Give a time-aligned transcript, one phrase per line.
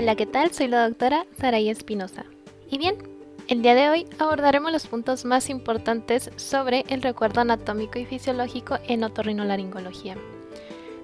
[0.00, 0.52] Hola, ¿qué tal?
[0.52, 2.24] Soy la doctora Saraí Espinosa.
[2.70, 2.94] Y bien,
[3.48, 8.78] el día de hoy abordaremos los puntos más importantes sobre el recuerdo anatómico y fisiológico
[8.86, 10.16] en otorrinolaringología,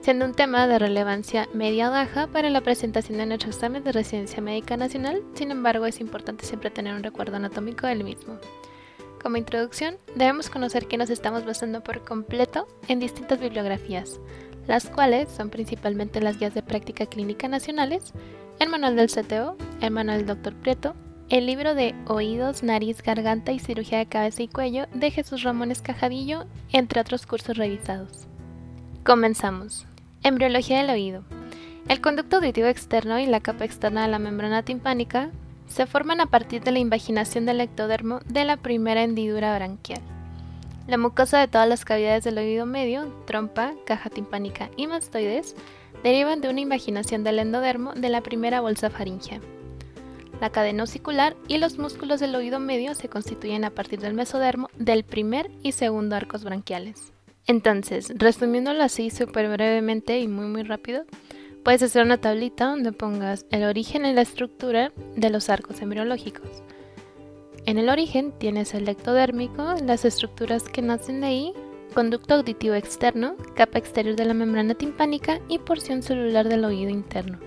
[0.01, 3.90] siendo un tema de relevancia media o baja para la presentación de nuestro examen de
[3.90, 8.38] residencia médica nacional, sin embargo es importante siempre tener un recuerdo anatómico del mismo.
[9.21, 14.21] Como introducción, debemos conocer que nos estamos basando por completo en distintas bibliografías,
[14.69, 18.12] las cuales son principalmente las guías de práctica clínica nacionales,
[18.59, 20.55] el manual del CTO, el manual del Dr.
[20.55, 20.95] Prieto,
[21.29, 25.71] el libro de Oídos, Nariz, Garganta y Cirugía de Cabeza y Cuello de Jesús Ramón
[25.71, 28.27] Escajadillo, entre otros cursos revisados.
[29.05, 29.87] Comenzamos.
[30.23, 31.25] Embriología del oído.
[31.89, 35.31] El conducto auditivo externo y la capa externa de la membrana timpánica
[35.67, 40.01] se forman a partir de la invaginación del ectodermo de la primera hendidura branquial.
[40.87, 45.57] La mucosa de todas las cavidades del oído medio, trompa, caja timpánica y mastoides,
[46.05, 49.41] derivan de una invaginación del endodermo de la primera bolsa faríngea.
[50.41, 54.69] La cadena ocicular y los músculos del oído medio se constituyen a partir del mesodermo
[54.77, 57.12] del primer y segundo arcos branquiales.
[57.47, 61.05] Entonces, resumiéndolo así súper brevemente y muy muy rápido,
[61.65, 66.62] puedes hacer una tablita donde pongas el origen y la estructura de los arcos embriológicos.
[67.65, 71.53] En el origen tienes el ectodérmico, las estructuras que nacen de ahí,
[71.95, 77.39] conducto auditivo externo, capa exterior de la membrana timpánica y porción celular del oído interno.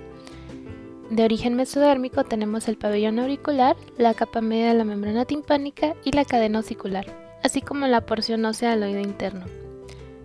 [1.10, 6.12] De origen mesodérmico tenemos el pabellón auricular, la capa media de la membrana timpánica y
[6.14, 7.06] la cadena ocicular,
[7.44, 9.46] así como la porción ósea del oído interno.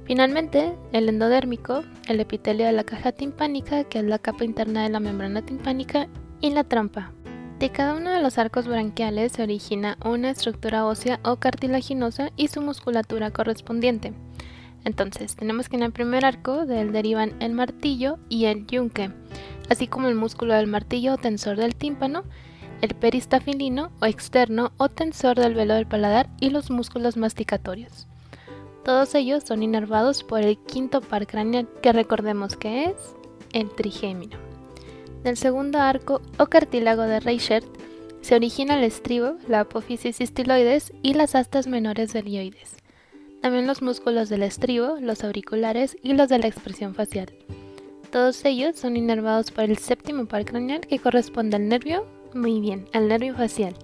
[0.05, 4.91] Finalmente, el endodérmico, el epitelio de la caja timpánica, que es la capa interna de
[4.91, 6.09] la membrana timpánica,
[6.41, 7.13] y la trompa,
[7.63, 12.49] de cada uno de los arcos branquiales se origina una estructura ósea o cartilaginosa y
[12.49, 14.13] su musculatura correspondiente.
[14.85, 19.13] Entonces, tenemos que en el primer arco de él derivan el martillo y el yunque,
[19.71, 22.25] así como el músculo del martillo o tensor del tímpano,
[22.81, 28.09] el peristafilino o externo o tensor del velo del paladar y los músculos masticatorios.
[28.85, 32.97] Todos ellos son inervados por el quinto par craneal, que recordemos que es
[33.53, 34.52] el trigémino.
[35.25, 37.67] Del segundo arco o cartílago de Reichert
[38.23, 42.77] se origina el estribo, la apófisis cistiloides y las astas menores del ioides.
[43.41, 47.33] También los músculos del estribo, los auriculares y los de la expresión facial.
[48.11, 52.05] Todos ellos son inervados por el séptimo par craneal que corresponde al nervio,
[52.35, 53.75] muy bien, al nervio facial.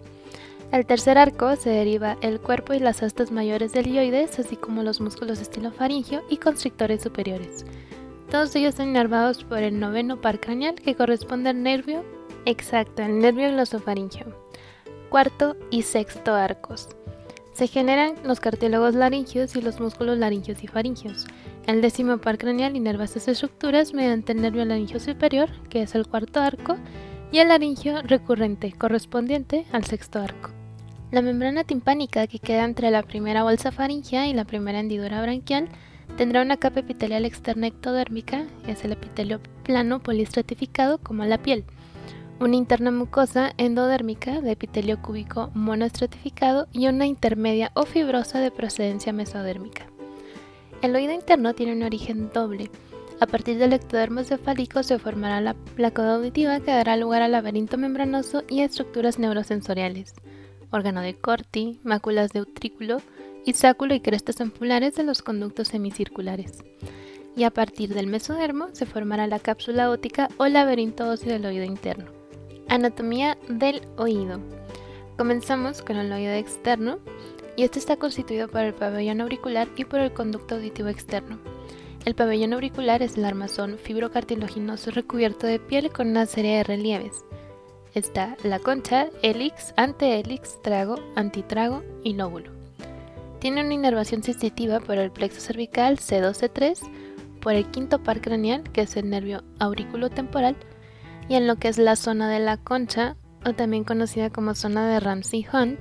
[0.70, 4.82] Al tercer arco se deriva el cuerpo y las astas mayores del ioides, así como
[4.82, 7.64] los músculos estilofaringio y constrictores superiores.
[8.30, 12.04] Todos ellos están inervados por el noveno par craneal que corresponde al nervio
[12.44, 14.26] exacto, el nervio glosofaringeo.
[15.08, 16.88] Cuarto y sexto arcos.
[17.54, 21.26] Se generan los cartílagos laringios y los músculos laringios y faringios.
[21.66, 26.06] El décimo par craneal inerva estas estructuras mediante el nervio laringio superior, que es el
[26.06, 26.76] cuarto arco,
[27.32, 30.50] y el laringio recurrente, correspondiente al sexto arco.
[31.10, 35.70] La membrana timpánica que queda entre la primera bolsa faringea y la primera hendidura branquial
[36.18, 41.64] Tendrá una capa epitelial externa ectodérmica, es el epitelio plano polistratificado como la piel.
[42.40, 49.12] Una interna mucosa endodérmica de epitelio cúbico monoestratificado y una intermedia o fibrosa de procedencia
[49.12, 49.86] mesodérmica.
[50.82, 52.68] El oído interno tiene un origen doble.
[53.20, 57.78] A partir del ectodermo cefálico se formará la placa auditiva que dará lugar al laberinto
[57.78, 60.14] membranoso y a estructuras neurosensoriales,
[60.72, 63.00] órgano de Corti, máculas de utrículo,
[63.44, 66.62] y sáculo y crestas ampulares de los conductos semicirculares.
[67.36, 71.64] Y a partir del mesodermo se formará la cápsula ótica o laberinto óseo del oído
[71.64, 72.06] interno.
[72.68, 74.40] Anatomía del oído.
[75.16, 76.98] Comenzamos con el oído externo
[77.56, 81.38] y este está constituido por el pabellón auricular y por el conducto auditivo externo.
[82.04, 87.24] El pabellón auricular es el armazón fibrocartilaginoso recubierto de piel con una serie de relieves.
[87.94, 92.57] Está la concha, helix, antehelix, trago, antitrago y lóbulo.
[93.40, 96.78] Tiene una inervación sensitiva por el plexo cervical C2-C3,
[97.40, 100.56] por el quinto par craneal, que es el nervio auriculotemporal,
[101.28, 104.88] y en lo que es la zona de la concha, o también conocida como zona
[104.88, 105.78] de Ramsey-Hunt,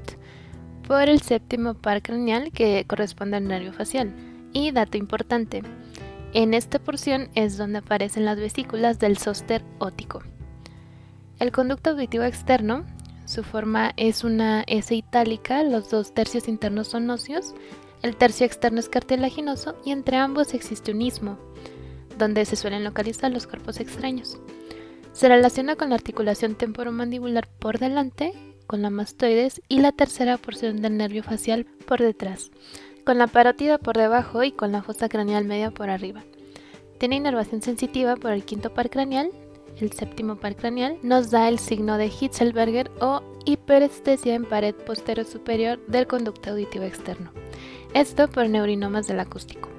[0.88, 4.13] por el séptimo par craneal, que corresponde al nervio facial.
[4.54, 5.63] Y dato importante,
[6.33, 10.21] en esta porción es donde aparecen las vesículas del zóster ótico.
[11.39, 12.86] El conducto auditivo externo
[13.27, 17.53] su forma es una S itálica, los dos tercios internos son óseos,
[18.01, 21.38] el tercio externo es cartilaginoso y entre ambos existe un istmo,
[22.18, 24.39] donde se suelen localizar los cuerpos extraños.
[25.12, 28.31] Se relaciona con la articulación temporomandibular por delante,
[28.65, 32.51] con la mastoides y la tercera porción del nervio facial por detrás,
[33.03, 36.23] con la parótida por debajo y con la fosa craneal media por arriba.
[36.97, 39.31] Tiene inervación sensitiva por el quinto par craneal,
[39.81, 45.25] el séptimo par craneal, nos da el signo de Hitzelberger o hiperestesia en pared posterior
[45.25, 47.31] superior del conducto auditivo externo.
[47.94, 49.69] Esto por neurinomas del acústico.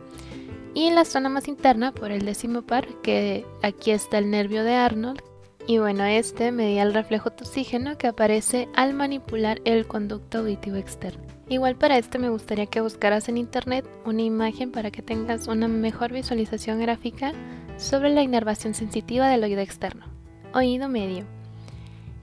[0.75, 4.65] Y en la zona más interna por el décimo par, que aquí está el nervio
[4.65, 5.23] de Arnold.
[5.67, 11.38] Y bueno, este medía el reflejo toxígeno que aparece al manipular el conducto auditivo externo.
[11.51, 15.67] Igual para este me gustaría que buscaras en internet una imagen para que tengas una
[15.67, 17.33] mejor visualización gráfica
[17.79, 20.05] sobre la inervación sensitiva del oído externo.
[20.53, 21.25] Oído medio.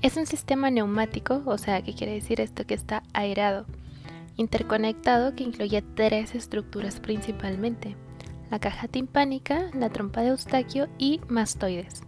[0.04, 2.68] Es un sistema neumático, o sea, ¿qué quiere decir esto?
[2.68, 3.66] Que está aerado,
[4.38, 7.96] interconectado que incluye tres estructuras principalmente.
[8.52, 12.04] La caja timpánica, la trompa de Eustaquio y mastoides.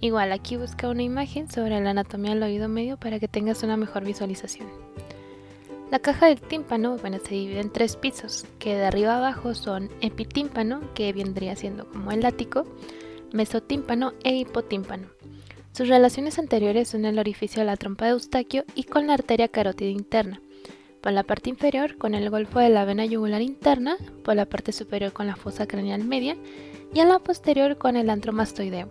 [0.00, 3.78] Igual aquí busca una imagen sobre la anatomía del oído medio para que tengas una
[3.78, 4.68] mejor visualización.
[5.94, 9.90] La caja del tímpano, bueno, se divide en tres pisos, que de arriba abajo son
[10.00, 12.64] epitímpano, que vendría siendo como el látigo,
[13.30, 15.06] mesotímpano e hipotímpano.
[15.70, 19.46] Sus relaciones anteriores son el orificio de la trompa de Eustaquio y con la arteria
[19.46, 20.40] carótida interna.
[21.00, 24.72] Por la parte inferior con el golfo de la vena yugular interna, por la parte
[24.72, 26.36] superior con la fosa craneal media
[26.92, 28.88] y a la posterior con el antromastoideo.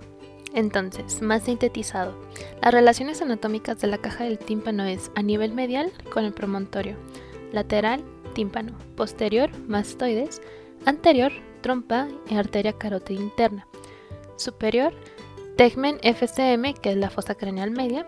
[0.54, 2.16] Entonces, más sintetizado,
[2.62, 6.96] las relaciones anatómicas de la caja del tímpano es a nivel medial con el promontorio,
[7.52, 8.04] lateral,
[8.34, 10.42] tímpano, posterior, mastoides,
[10.86, 13.68] anterior, trompa y arteria carótida interna,
[14.36, 14.94] superior,
[15.58, 18.06] tegmen FCM, que es la fosa craneal media,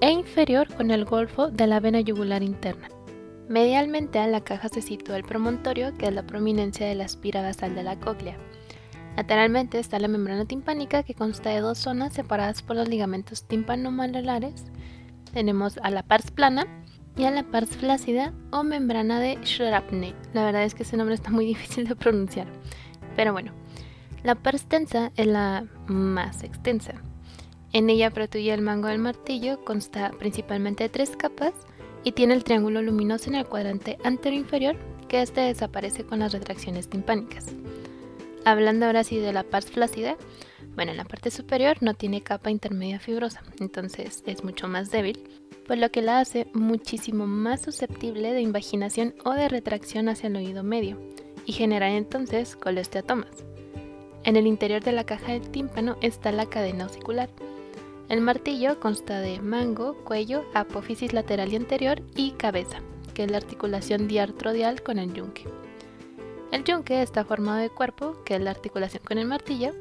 [0.00, 2.88] e inferior con el golfo de la vena yugular interna.
[3.48, 7.42] Medialmente a la caja se sitúa el promontorio, que es la prominencia de la espira
[7.42, 8.36] basal de la cóclea.
[9.16, 14.64] Lateralmente está la membrana timpánica que consta de dos zonas separadas por los ligamentos tímpano-malolares.
[15.32, 16.66] Tenemos a la pars plana
[17.16, 20.14] y a la pars flácida o membrana de Shrapney.
[20.32, 22.48] La verdad es que ese nombre está muy difícil de pronunciar.
[23.14, 23.52] Pero bueno,
[24.24, 26.94] la pars tensa es la más extensa.
[27.72, 31.52] En ella protruye el mango del martillo, consta principalmente de tres capas
[32.04, 34.76] y tiene el triángulo luminoso en el cuadrante antero-inferior,
[35.08, 37.46] que este desaparece con las retracciones timpánicas.
[38.44, 40.16] Hablando ahora sí de la pars flácida,
[40.74, 45.22] bueno, en la parte superior no tiene capa intermedia fibrosa, entonces es mucho más débil,
[45.66, 50.36] por lo que la hace muchísimo más susceptible de invaginación o de retracción hacia el
[50.36, 51.00] oído medio,
[51.46, 53.30] y genera entonces colesteatomas.
[54.24, 57.30] En el interior de la caja del tímpano está la cadena osicular.
[58.10, 62.80] El martillo consta de mango, cuello, apófisis lateral y anterior y cabeza,
[63.14, 65.44] que es la articulación diartrodial con el yunque.
[66.54, 69.72] El yunque está formado de cuerpo, que es la articulación con el martillo,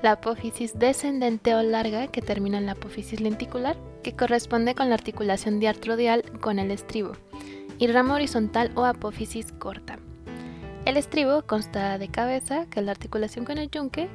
[0.00, 4.94] la apófisis descendente o larga, que termina en la apófisis lenticular, que corresponde con la
[4.94, 7.14] articulación diartrodial con el estribo,
[7.78, 9.98] y rama horizontal o apófisis corta.
[10.84, 14.08] El estribo consta de cabeza, que es la articulación con el yunque,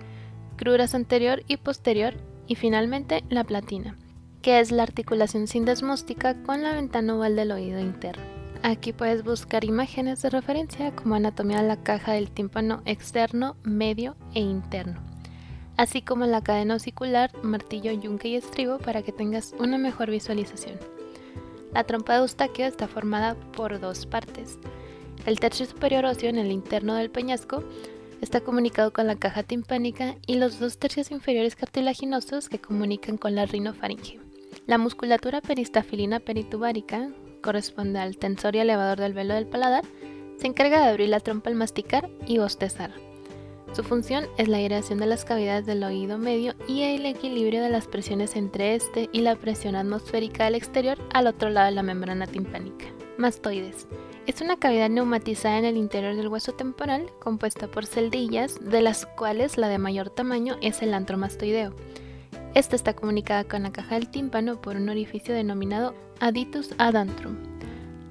[0.56, 2.14] cruras anterior y posterior,
[2.48, 3.98] y finalmente la platina,
[4.42, 8.33] que es la articulación sindesmóstica con la ventana oval del oído interno.
[8.66, 14.16] Aquí puedes buscar imágenes de referencia como anatomía de la caja del tímpano externo, medio
[14.34, 15.02] e interno,
[15.76, 20.80] así como la cadena osicular, martillo, yunque y estribo para que tengas una mejor visualización.
[21.74, 24.58] La trompa de Eustaquio está formada por dos partes.
[25.26, 27.66] El tercio superior óseo en el interno del peñasco
[28.22, 33.36] está comunicado con la caja timpánica y los dos tercios inferiores cartilaginosos que comunican con
[33.36, 34.22] la rinofaringe.
[34.68, 37.10] La musculatura peristafilina peritubárica
[37.44, 39.84] corresponde al tensor y elevador del velo del paladar,
[40.38, 42.92] se encarga de abrir la trompa al masticar y bostezar.
[43.74, 47.70] Su función es la aireación de las cavidades del oído medio y el equilibrio de
[47.70, 51.84] las presiones entre este y la presión atmosférica del exterior al otro lado de la
[51.84, 52.86] membrana timpánica.
[53.18, 53.88] Mastoides.
[54.26, 59.06] Es una cavidad neumatizada en el interior del hueso temporal compuesta por celdillas, de las
[59.06, 61.74] cuales la de mayor tamaño es el antromastoideo.
[62.54, 67.36] Esta está comunicada con la caja del tímpano por un orificio denominado aditus adantrum.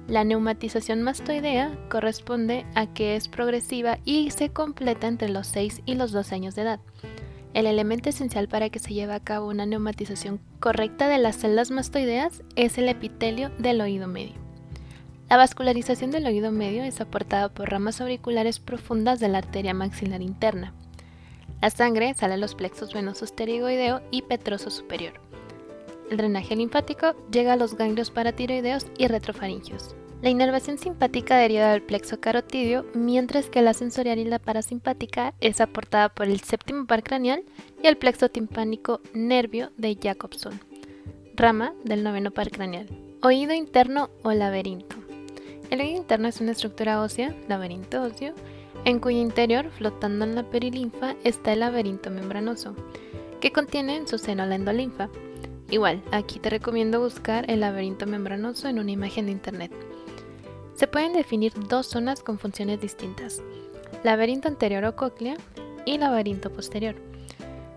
[0.07, 5.95] La neumatización mastoidea corresponde a que es progresiva y se completa entre los 6 y
[5.95, 6.79] los 12 años de edad.
[7.53, 11.71] El elemento esencial para que se lleve a cabo una neumatización correcta de las células
[11.71, 14.33] mastoideas es el epitelio del oído medio.
[15.29, 20.21] La vascularización del oído medio es aportada por ramas auriculares profundas de la arteria maxilar
[20.21, 20.73] interna.
[21.63, 25.13] La sangre sale a los plexos venosos pterigoideo y petroso superior.
[26.11, 29.95] El drenaje linfático llega a los ganglios paratiroideos y retrofaringios.
[30.21, 35.61] La inervación simpática deriva del plexo carotidio, mientras que la sensorial y la parasimpática es
[35.61, 37.45] aportada por el séptimo par craneal
[37.81, 40.59] y el plexo timpánico nervio de Jacobson,
[41.33, 42.89] rama del noveno par craneal.
[43.21, 44.97] Oído interno o laberinto.
[45.69, 48.35] El oído interno es una estructura ósea, laberinto óseo,
[48.85, 52.75] en cuyo interior, flotando en la perilinfa, está el laberinto membranoso
[53.39, 55.09] que contiene en su seno la endolinfa.
[55.69, 59.71] Igual, aquí te recomiendo buscar el laberinto membranoso en una imagen de internet.
[60.75, 63.43] Se pueden definir dos zonas con funciones distintas,
[64.03, 65.35] laberinto anterior o cóclea
[65.85, 66.95] y laberinto posterior.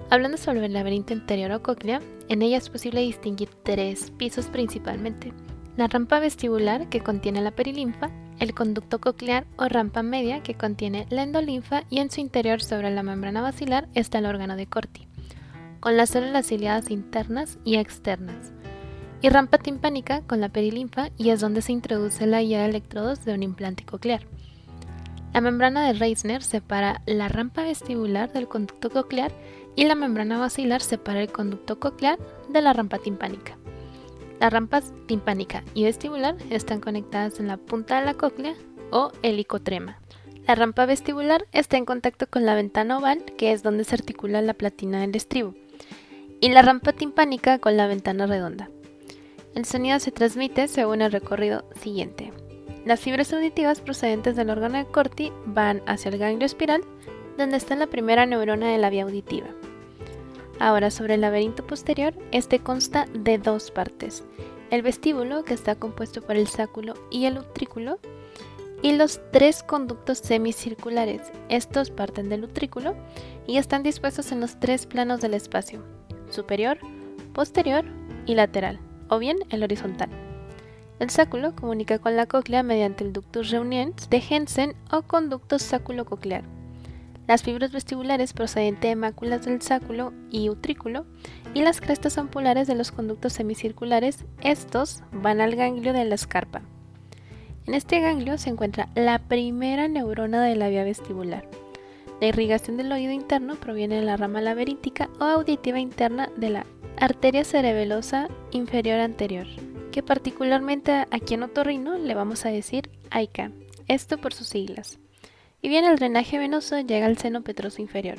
[0.08, 5.32] Hablando sobre el laberinto anterior o cóclea, en ella es posible distinguir tres pisos principalmente.
[5.76, 11.06] La rampa vestibular que contiene la perilinfa, el conducto coclear o rampa media que contiene
[11.10, 15.08] la endolinfa y en su interior sobre la membrana basilar está el órgano de Corti,
[15.80, 18.52] con las células ciliadas internas y externas.
[19.22, 23.24] Y rampa timpánica con la perilinfa y es donde se introduce la guía de electrodos
[23.24, 24.26] de un implante coclear.
[25.32, 29.32] La membrana de Reisner separa la rampa vestibular del conducto coclear
[29.74, 33.58] y la membrana basilar separa el conducto coclear de la rampa timpánica.
[34.40, 38.54] Las rampas timpánica y vestibular están conectadas en la punta de la cóclea
[38.90, 39.98] o helicotrema.
[40.46, 44.42] La rampa vestibular está en contacto con la ventana oval, que es donde se articula
[44.42, 45.54] la platina del estribo,
[46.40, 48.70] y la rampa timpánica con la ventana redonda.
[49.54, 52.32] El sonido se transmite según el recorrido siguiente.
[52.84, 56.82] Las fibras auditivas procedentes del órgano de Corti van hacia el ganglio espiral,
[57.38, 59.48] donde está la primera neurona de la vía auditiva.
[60.58, 64.24] Ahora sobre el laberinto posterior, este consta de dos partes.
[64.70, 67.98] El vestíbulo, que está compuesto por el sáculo y el utrículo,
[68.82, 71.20] y los tres conductos semicirculares.
[71.48, 72.94] Estos parten del utrículo
[73.46, 75.82] y están dispuestos en los tres planos del espacio,
[76.30, 76.78] superior,
[77.32, 77.84] posterior
[78.26, 80.10] y lateral, o bien el horizontal.
[80.98, 86.55] El sáculo comunica con la cóclea mediante el ductus reuniens de Hensen o conducto sáculo-coclear.
[87.26, 91.06] Las fibras vestibulares procedentes de máculas del sáculo y utrículo
[91.54, 96.62] y las crestas ampulares de los conductos semicirculares, estos van al ganglio de la escarpa.
[97.66, 101.48] En este ganglio se encuentra la primera neurona de la vía vestibular.
[102.20, 106.66] La irrigación del oído interno proviene de la rama laberíntica o auditiva interna de la
[106.96, 109.46] arteria cerebelosa inferior anterior,
[109.90, 113.50] que particularmente aquí en otorrino le vamos a decir AICA,
[113.88, 115.00] esto por sus siglas
[115.62, 118.18] y bien el drenaje venoso llega al seno petroso inferior.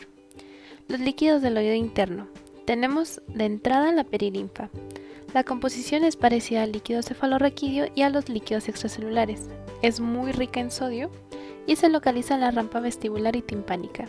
[0.88, 2.28] Los líquidos del oído interno.
[2.66, 4.70] Tenemos de entrada la perilinfa.
[5.34, 9.50] La composición es parecida al líquido cefalorraquídeo y a los líquidos extracelulares.
[9.82, 11.12] Es muy rica en sodio
[11.66, 14.06] y se localiza en la rampa vestibular y timpánica,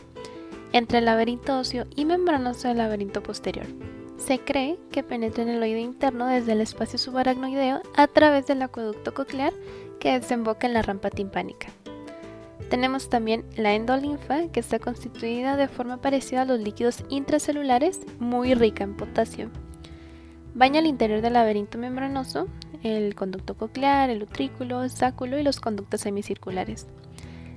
[0.73, 3.67] entre el laberinto óseo y membranoso del laberinto posterior.
[4.17, 8.63] Se cree que penetra en el oído interno desde el espacio subaracnoideo a través del
[8.63, 9.53] acueducto coclear
[10.01, 11.69] que desemboca en la rampa timpánica.
[12.71, 18.55] Tenemos también la endolinfa, que está constituida de forma parecida a los líquidos intracelulares, muy
[18.55, 19.51] rica en potasio.
[20.55, 22.47] Baña el interior del laberinto membranoso,
[22.83, 26.87] el conducto coclear, el utrículo, el sáculo y los conductos semicirculares.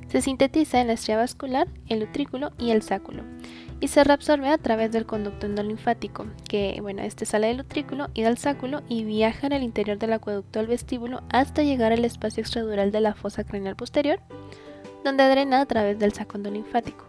[0.08, 3.24] Se sintetiza en la estría vascular, el utrículo y el sáculo,
[3.80, 8.24] y se reabsorbe a través del conducto endolinfático, que, bueno, este sale del utrículo y
[8.24, 12.42] del sáculo y viaja en el interior del acueducto al vestíbulo hasta llegar al espacio
[12.42, 14.20] extradural de la fosa craneal posterior,
[15.04, 17.06] donde drena a través del saco linfático.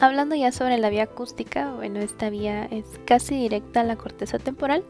[0.00, 4.38] Hablando ya sobre la vía acústica, bueno, esta vía es casi directa a la corteza
[4.38, 4.84] temporal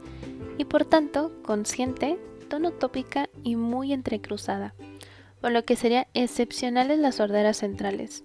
[0.59, 4.75] y por tanto consciente, tonotópica y muy entrecruzada,
[5.41, 8.25] por lo que sería excepcionales las sorderas centrales.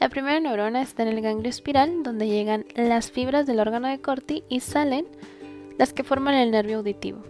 [0.00, 4.00] La primera neurona está en el ganglio espiral, donde llegan las fibras del órgano de
[4.00, 5.06] Corti y salen
[5.78, 7.22] las que forman el nervio auditivo.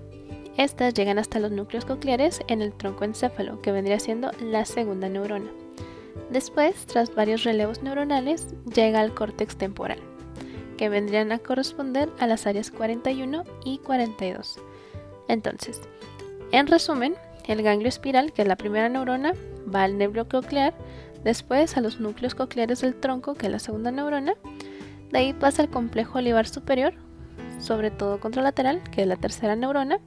[0.56, 5.08] Estas llegan hasta los núcleos cocleares en el tronco encéfalo, que vendría siendo la segunda
[5.08, 5.50] neurona.
[6.34, 10.00] Después, tras varios relevos neuronales, llega al córtex temporal,
[10.76, 14.58] que vendrían a corresponder a las áreas 41 y 42.
[15.28, 15.80] Entonces,
[16.50, 17.14] en resumen,
[17.46, 19.32] el ganglio espiral, que es la primera neurona,
[19.72, 20.74] va al nervio coclear,
[21.22, 24.34] después a los núcleos cocleares del tronco, que es la segunda neurona,
[25.12, 26.94] de ahí pasa al complejo olivar superior,
[27.60, 30.00] sobre todo contralateral, que es la tercera neurona,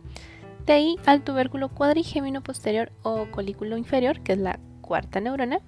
[0.66, 5.62] de ahí al tubérculo cuadrigémino posterior o colículo inferior, que es la cuarta neurona,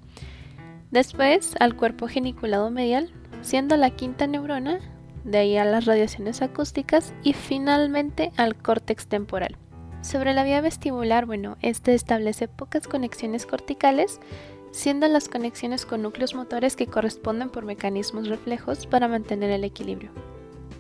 [0.92, 4.80] Después al cuerpo geniculado medial, siendo la quinta neurona,
[5.24, 9.56] de ahí a las radiaciones acústicas y finalmente al córtex temporal.
[10.02, 14.20] Sobre la vía vestibular, bueno, este establece pocas conexiones corticales,
[14.72, 20.10] siendo las conexiones con núcleos motores que corresponden por mecanismos reflejos para mantener el equilibrio.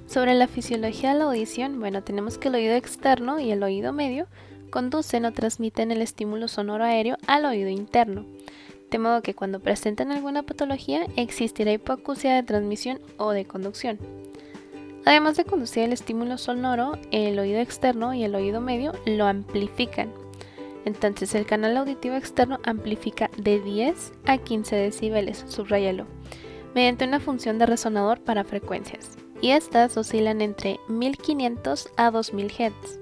[0.07, 3.93] Sobre la fisiología de la audición, bueno, tenemos que el oído externo y el oído
[3.93, 4.25] medio
[4.71, 8.25] conducen o transmiten el estímulo sonoro aéreo al oído interno
[8.89, 13.99] de modo que cuando presenten alguna patología existirá hipoacusia de transmisión o de conducción.
[15.05, 20.11] Además de conducir el estímulo sonoro, el oído externo y el oído medio lo amplifican.
[20.85, 26.05] Entonces el canal auditivo externo amplifica de 10 a 15 decibeles, subrayalo,
[26.73, 29.17] mediante una función de resonador para frecuencias.
[29.41, 32.99] y estas oscilan entre 1500 a 2000 Hz.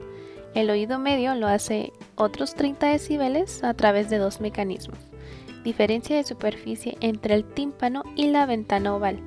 [0.53, 4.99] El oído medio lo hace otros 30 decibeles a través de dos mecanismos.
[5.63, 9.19] Diferencia de superficie entre el tímpano y la ventana oval,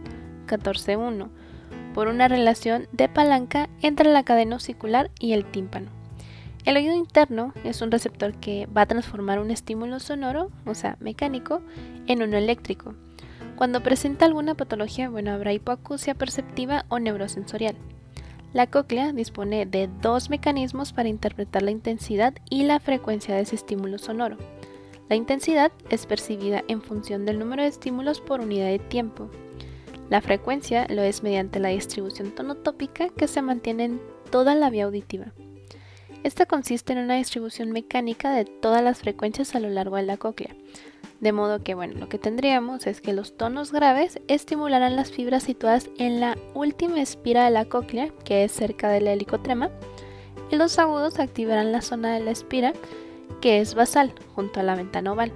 [0.46, 1.28] 14.1,
[1.94, 5.90] por una relación de palanca entre la cadena osicular y el tímpano.
[6.64, 10.96] El oído interno es un receptor que va a transformar un estímulo sonoro, o sea,
[11.00, 11.62] mecánico,
[12.06, 12.94] en uno eléctrico.
[13.56, 17.76] Cuando presenta alguna patología, bueno, habrá hipoacusia perceptiva o neurosensorial.
[18.52, 23.54] La cóclea dispone de dos mecanismos para interpretar la intensidad y la frecuencia de ese
[23.54, 24.36] estímulo sonoro.
[25.10, 29.28] La intensidad es percibida en función del número de estímulos por unidad de tiempo.
[30.08, 34.00] La frecuencia lo es mediante la distribución tonotópica que se mantiene en
[34.30, 35.32] toda la vía auditiva.
[36.22, 40.16] Esta consiste en una distribución mecánica de todas las frecuencias a lo largo de la
[40.16, 40.54] cóclea,
[41.18, 45.42] de modo que, bueno, lo que tendríamos es que los tonos graves estimularán las fibras
[45.42, 49.70] situadas en la última espira de la cóclea, que es cerca de la helicotrema,
[50.52, 52.74] y los agudos activarán la zona de la espira,
[53.40, 55.32] que es basal, junto a la ventana oval.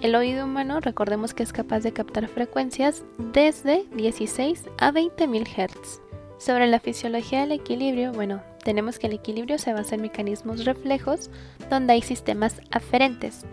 [0.00, 6.00] El oído humano, recordemos que es capaz de captar frecuencias desde 16 a 20.000 Hz.
[6.38, 11.30] Sobre la fisiología del equilibrio, bueno, tenemos que el equilibrio se basa en mecanismos reflejos
[11.68, 13.44] donde hay sistemas aferentes,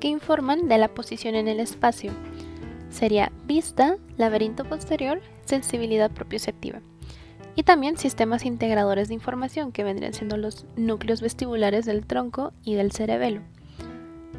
[0.00, 2.10] que informan de la posición en el espacio.
[2.90, 6.80] Sería vista, laberinto posterior, sensibilidad propioceptiva.
[7.54, 12.74] Y también sistemas integradores de información que vendrían siendo los núcleos vestibulares del tronco y
[12.74, 13.42] del cerebelo.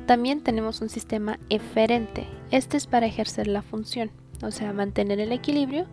[0.06, 2.28] También tenemos un sistema eferente.
[2.52, 5.86] Este es para ejercer la función, o sea, mantener el equilibrio.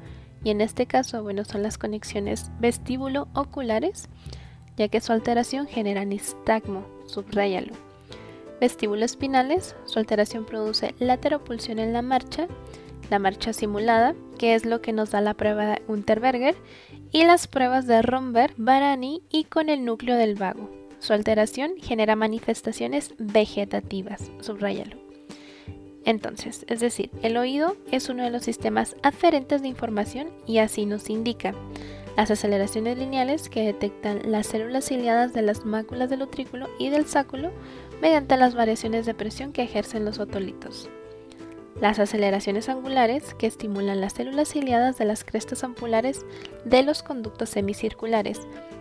[0.45, 4.09] Y en este caso, bueno, son las conexiones vestíbulo-oculares,
[4.77, 7.75] ya que su alteración genera nistagmo, subrayalo.
[8.61, 12.49] Vestíbulos espinales, su alteración produce lateropulsión en la marcha,
[13.11, 16.57] la marcha simulada, que es lo que nos da la prueba de Unterberger,
[17.13, 20.71] y las pruebas de Romberg, Barani y con el núcleo del vago.
[21.01, 24.97] Su alteración genera manifestaciones vegetativas, subrayalo.
[26.05, 30.87] Entonces, es decir, el oído es uno de los sistemas aferentes de información y así
[30.87, 31.55] nos indica
[32.17, 37.07] las aceleraciones lineales que detectan las células ciliadas de las máculas del utrículo y del
[37.07, 37.53] sáculo
[38.01, 40.91] mediante las variaciones de presión que ejercen los otolitos.
[41.81, 46.27] Las aceleraciones angulares que estimulan las células ciliadas de las crestas ampulares
[46.65, 48.41] de los conductos semicirculares.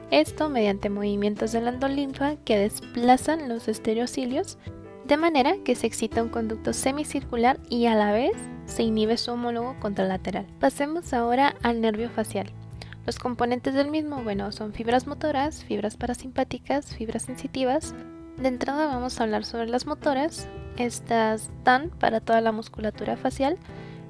[0.09, 4.57] Esto mediante movimientos de la endolinfa que desplazan los estereocilios
[5.05, 8.33] de manera que se excita un conducto semicircular y a la vez
[8.65, 10.45] se inhibe su homólogo contralateral.
[10.59, 12.51] Pasemos ahora al nervio facial.
[13.05, 17.95] Los componentes del mismo, bueno, son fibras motoras, fibras parasimpáticas, fibras sensitivas.
[18.35, 20.49] De entrada vamos a hablar sobre las motoras.
[20.77, 23.57] Estas dan para toda la musculatura facial,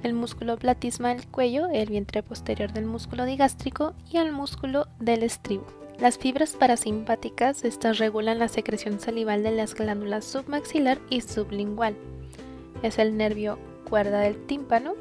[0.03, 5.23] el músculo platisma del cuello, el vientre posterior del músculo digástrico y el músculo del
[5.23, 5.65] estribo.
[5.99, 11.95] Las fibras parasimpáticas estas regulan la secreción salival de las glándulas submaxilar y sublingual.
[12.84, 13.58] Es el nervio
[13.89, 14.93] cuerda del tímpano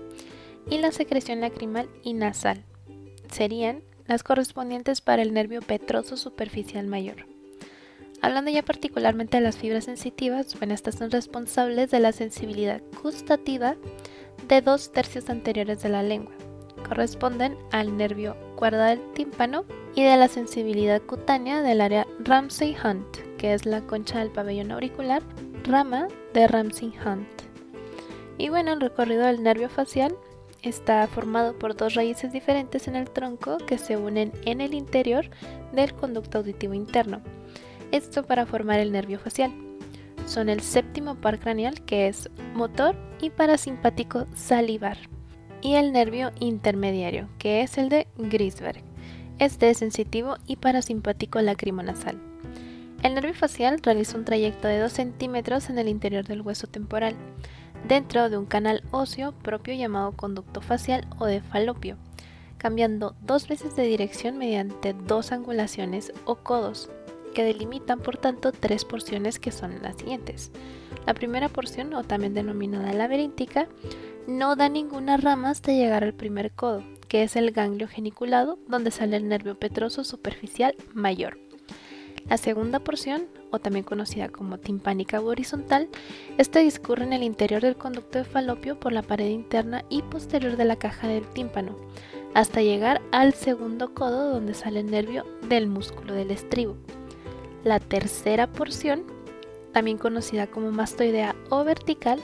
[0.70, 2.64] y la secreción lacrimal y nasal
[3.30, 7.35] serían las correspondientes para el nervio petroso superficial mayor.
[8.22, 13.76] Hablando ya particularmente de las fibras sensitivas, bueno, estas son responsables de la sensibilidad gustativa
[14.48, 16.32] de dos tercios anteriores de la lengua.
[16.88, 23.54] Corresponden al nervio cuerda del tímpano y de la sensibilidad cutánea del área Ramsey-Hunt, que
[23.54, 25.22] es la concha del pabellón auricular,
[25.64, 27.26] rama de Ramsey-Hunt.
[28.38, 30.14] Y bueno, el recorrido del nervio facial
[30.62, 35.30] está formado por dos raíces diferentes en el tronco que se unen en el interior
[35.72, 37.22] del conducto auditivo interno.
[37.92, 39.52] Esto para formar el nervio facial.
[40.26, 44.98] Son el séptimo par craneal que es motor y parasimpático salivar
[45.62, 48.82] y el nervio intermediario que es el de Grisberg.
[49.38, 52.18] Este es sensitivo y parasimpático lacrimonasal.
[53.02, 57.14] El nervio facial realiza un trayecto de 2 centímetros en el interior del hueso temporal
[57.86, 61.96] dentro de un canal óseo propio llamado conducto facial o de falopio,
[62.58, 66.90] cambiando dos veces de dirección mediante dos angulaciones o codos,
[67.44, 70.50] delimitan por tanto tres porciones que son las siguientes.
[71.06, 73.68] La primera porción, o también denominada laberíntica,
[74.26, 78.90] no da ninguna rama hasta llegar al primer codo, que es el ganglio geniculado, donde
[78.90, 81.38] sale el nervio petroso superficial mayor.
[82.28, 85.88] La segunda porción, o también conocida como timpánica o horizontal,
[86.38, 90.56] esta discurre en el interior del conducto de falopio por la pared interna y posterior
[90.56, 91.76] de la caja del tímpano,
[92.34, 96.76] hasta llegar al segundo codo donde sale el nervio del músculo del estribo.
[97.66, 99.02] La tercera porción,
[99.72, 102.20] también conocida como mastoidea o vertical,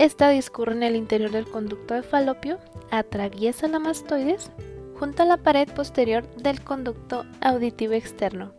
[0.00, 2.58] esta discurre en el interior del conducto de falopio,
[2.90, 4.50] atraviesa la mastoides
[4.98, 8.52] junto a la pared posterior del conducto auditivo externo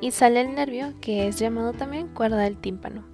[0.00, 3.04] y sale el nervio que es llamado también cuerda del tímpano.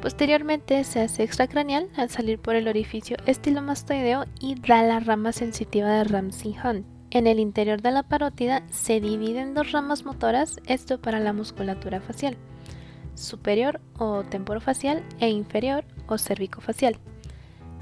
[0.00, 5.90] Posteriormente se hace extracraneal al salir por el orificio estilomastoideo y da la rama sensitiva
[5.90, 6.91] de Ramsey-Hunt.
[7.14, 12.00] En el interior de la parótida se dividen dos ramas motoras, esto para la musculatura
[12.00, 12.38] facial,
[13.14, 16.96] superior o temporofacial e inferior o cervicofacial,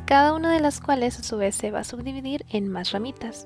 [0.04, 3.44] cada una de las cuales a su vez se va a subdividir en más ramitas.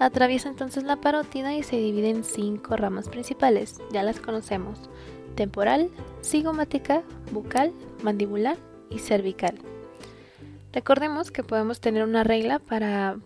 [0.00, 4.90] Atraviesa entonces la parótida y se divide en cinco ramas principales, ya las conocemos,
[5.36, 5.88] temporal,
[6.20, 8.56] cigomática, bucal, mandibular
[8.90, 9.56] y cervical.
[10.72, 13.18] Recordemos que podemos tener una regla para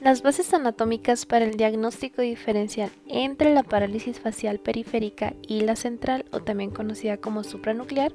[0.00, 6.24] las bases anatómicas para el diagnóstico diferencial entre la parálisis facial periférica y la central
[6.32, 8.12] o también conocida como supranuclear.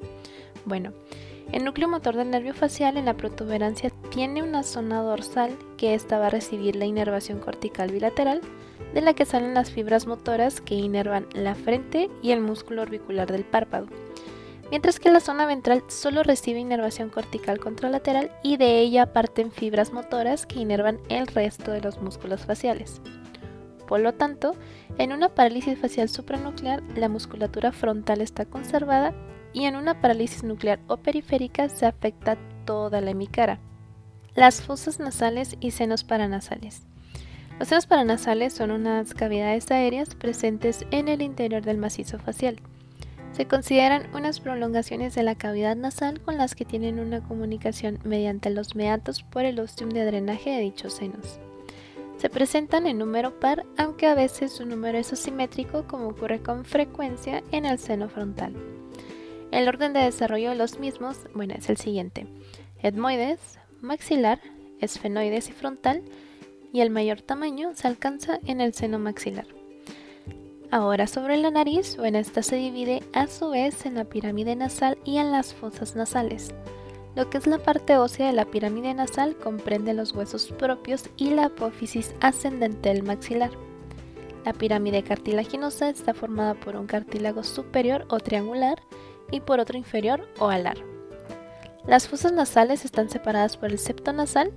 [0.65, 0.93] Bueno,
[1.51, 6.19] el núcleo motor del nervio facial en la protuberancia tiene una zona dorsal que esta
[6.19, 8.41] va a recibir la inervación cortical bilateral,
[8.93, 13.31] de la que salen las fibras motoras que inervan la frente y el músculo orbicular
[13.31, 13.87] del párpado.
[14.71, 19.93] Mientras que la zona ventral solo recibe inervación cortical contralateral y de ella parten fibras
[19.93, 23.01] motoras que inervan el resto de los músculos faciales.
[23.87, 24.55] Por lo tanto,
[24.99, 29.15] en una parálisis facial supranuclear, la musculatura frontal está conservada
[29.51, 33.59] y en una parálisis nuclear o periférica se afecta toda la hemicara.
[34.35, 36.83] Las fosas nasales y senos paranasales.
[37.57, 42.61] Los senos paranasales son unas cavidades aéreas presentes en el interior del macizo facial.
[43.31, 48.49] Se consideran unas prolongaciones de la cavidad nasal con las que tienen una comunicación mediante
[48.49, 51.39] los meatos por el ostium de drenaje de dichos senos.
[52.17, 56.65] Se presentan en número par, aunque a veces su número es asimétrico como ocurre con
[56.65, 58.53] frecuencia en el seno frontal.
[59.51, 62.27] El orden de desarrollo de los mismos, bueno, es el siguiente.
[62.83, 64.41] Etmoides, maxilar,
[64.81, 66.03] esfenoides y frontal,
[66.73, 69.47] y el mayor tamaño se alcanza en el seno maxilar.
[70.71, 74.99] Ahora sobre la nariz, bueno, esta se divide a su vez en la pirámide nasal
[75.03, 76.53] y en las fosas nasales.
[77.15, 81.31] Lo que es la parte ósea de la pirámide nasal comprende los huesos propios y
[81.31, 83.49] la apófisis ascendente del maxilar.
[84.45, 88.79] La pirámide cartilaginosa está formada por un cartílago superior o triangular
[89.31, 90.77] y por otro inferior o alar.
[91.87, 94.51] Las fosas nasales están separadas por el septo nasal,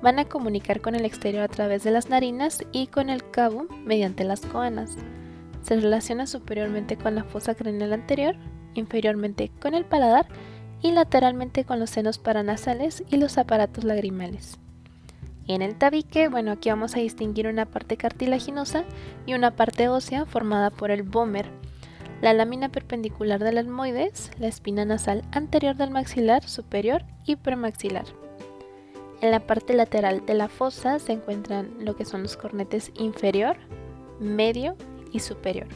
[0.00, 3.66] van a comunicar con el exterior a través de las narinas y con el cabo
[3.84, 4.96] mediante las coanas.
[5.62, 8.36] Se relaciona superiormente con la fosa craneal anterior,
[8.74, 10.26] inferiormente con el paladar
[10.82, 14.58] y lateralmente con los senos paranasales y los aparatos lagrimales.
[15.46, 18.84] En el tabique, bueno, aquí vamos a distinguir una parte cartilaginosa
[19.26, 21.46] y una parte ósea formada por el bómer,
[22.22, 28.04] la lámina perpendicular del almoides, la espina nasal anterior del maxilar superior y premaxilar.
[29.22, 33.56] En la parte lateral de la fosa se encuentran lo que son los cornetes inferior,
[34.18, 34.76] medio
[35.12, 35.66] y superior,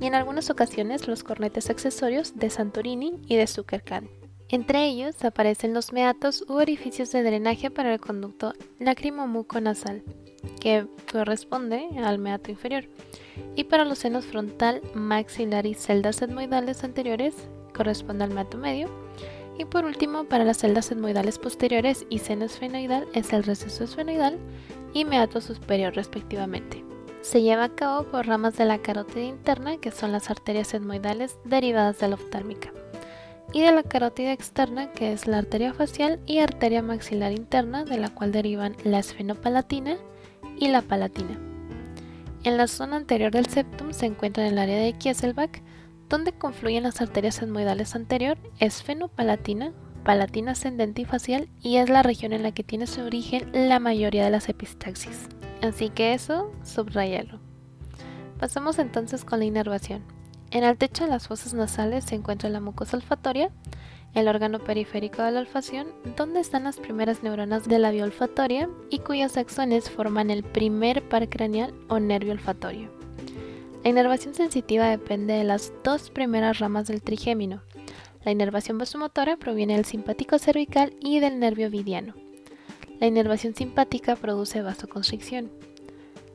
[0.00, 4.10] y en algunas ocasiones los cornetes accesorios de Santorini y de Zuckerkant.
[4.48, 10.04] Entre ellos aparecen los meatos u orificios de drenaje para el conducto lacrimomuco-nasal,
[10.60, 12.84] que corresponde al meato inferior,
[13.56, 17.34] y para los senos frontal, maxilar y celdas etmoidales anteriores
[17.74, 18.88] corresponde al meato medio,
[19.58, 24.38] y por último, para las celdas etmoidales posteriores y seno esfenoidal es el receso esfenoidal
[24.92, 26.85] y meato superior respectivamente.
[27.26, 31.40] Se lleva a cabo por ramas de la carótida interna, que son las arterias etmoidales
[31.44, 32.72] derivadas de la oftálmica,
[33.52, 37.98] y de la carótida externa, que es la arteria facial y arteria maxilar interna, de
[37.98, 39.96] la cual derivan la esfenopalatina
[40.56, 41.36] y la palatina.
[42.44, 45.62] En la zona anterior del septum se encuentra el área de Kieselbach,
[46.08, 49.72] donde confluyen las arterias etmoidales anterior, esfenopalatina,
[50.04, 53.80] palatina ascendente y facial, y es la región en la que tiene su origen la
[53.80, 55.28] mayoría de las epistaxis.
[55.62, 57.40] Así que eso, subrayalo.
[58.38, 60.04] Pasamos entonces con la inervación.
[60.50, 63.50] En el techo de las fosas nasales se encuentra la mucosa olfatoria,
[64.14, 68.68] el órgano periférico de la olfacción, donde están las primeras neuronas de la vía olfatoria
[68.90, 72.90] y cuyos axones forman el primer par craneal o nervio olfatorio.
[73.82, 77.62] La inervación sensitiva depende de las dos primeras ramas del trigémino.
[78.24, 82.25] La inervación vasomotora proviene del simpático cervical y del nervio vidiano.
[83.00, 85.50] La inervación simpática produce vasoconstricción.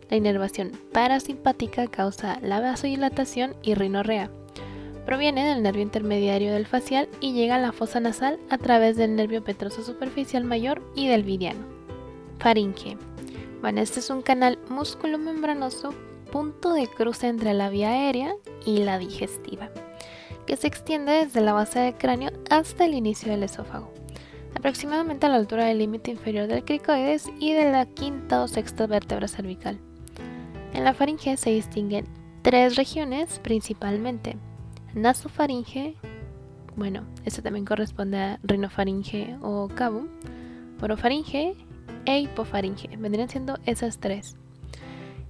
[0.09, 4.29] La inervación parasimpática causa la vasodilatación y rinorrea.
[5.05, 9.15] Proviene del nervio intermediario del facial y llega a la fosa nasal a través del
[9.15, 11.65] nervio petroso superficial mayor y del vidiano.
[12.37, 12.97] Faringe.
[13.61, 15.93] Bueno, este es un canal músculo membranoso,
[16.31, 19.69] punto de cruce entre la vía aérea y la digestiva,
[20.45, 23.91] que se extiende desde la base del cráneo hasta el inicio del esófago.
[24.55, 28.87] Aproximadamente a la altura del límite inferior del cricoides y de la quinta o sexta
[28.87, 29.79] vértebra cervical.
[30.73, 32.05] En la faringe se distinguen
[32.41, 34.37] tres regiones principalmente,
[34.93, 35.95] nasofaringe,
[36.75, 40.05] bueno, esto también corresponde a rinofaringe o cabo,
[40.81, 41.55] orofaringe
[42.05, 44.37] e hipofaringe, vendrían siendo esas tres.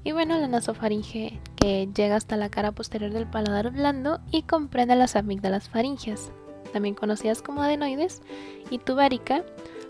[0.04, 4.96] Y bueno, la nasofaringe que llega hasta la cara posterior del paladar blando y comprende
[4.96, 6.32] las amígdalas faringias,
[6.72, 8.22] también conocidas como adenoides,
[8.70, 9.44] y tubárica,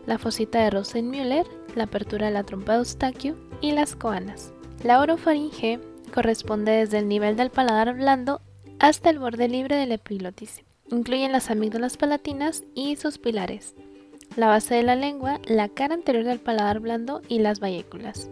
[0.06, 4.54] la fosita de Rosenmüller, la apertura de la trompa de Eustaquio y las coanas.
[4.84, 5.80] La orofaringe
[6.14, 8.42] corresponde desde el nivel del paladar blando
[8.80, 10.64] hasta el borde libre del epiglotis.
[10.90, 13.76] Incluyen las amígdalas palatinas y sus pilares,
[14.36, 18.30] la base de la lengua, la cara anterior del paladar blando y las bayéculas.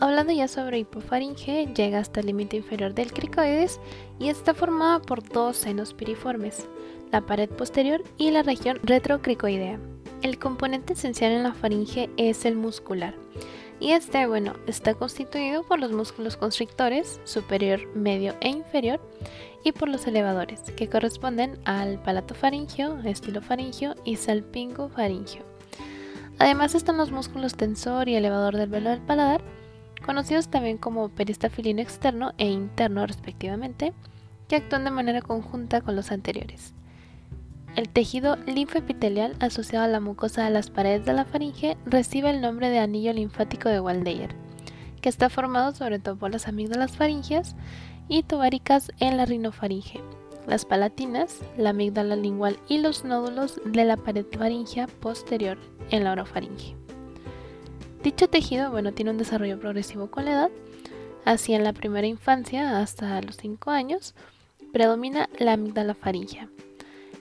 [0.00, 3.80] Hablando ya sobre hipofaringe, llega hasta el límite inferior del cricoides
[4.18, 6.68] y está formada por dos senos piriformes,
[7.10, 9.78] la pared posterior y la región retrocricoidea.
[10.22, 13.14] El componente esencial en la faringe es el muscular.
[13.80, 19.00] Y este, bueno, está constituido por los músculos constrictores, superior, medio e inferior,
[19.64, 25.42] y por los elevadores, que corresponden al palato faringio, estilo faringio y salpingo faringio.
[26.38, 29.42] Además están los músculos tensor y elevador del velo del paladar,
[30.04, 33.92] conocidos también como peristafilino externo e interno respectivamente,
[34.48, 36.74] que actúan de manera conjunta con los anteriores.
[37.76, 42.40] El tejido linfoepitelial asociado a la mucosa de las paredes de la faringe recibe el
[42.40, 44.34] nombre de anillo linfático de Waldeyer,
[45.00, 47.54] que está formado sobre todo por las amígdalas faringias
[48.08, 50.00] y tubáricas en la rinofaringe,
[50.46, 55.58] las palatinas, la amígdala lingual y los nódulos de la pared faringea posterior
[55.90, 56.74] en la orofaringe.
[58.02, 60.50] Dicho tejido, bueno, tiene un desarrollo progresivo con la edad,
[61.24, 64.14] así en la primera infancia hasta los 5 años,
[64.72, 66.48] predomina la amígdala faringea